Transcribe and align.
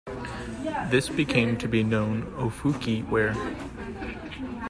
This 0.89 1.09
became 1.09 1.57
to 1.59 1.67
be 1.67 1.83
known 1.83 2.23
Ofukei 2.31 3.07
ware. 3.11 3.35